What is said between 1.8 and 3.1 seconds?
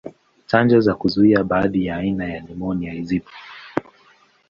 ya aina za nimonia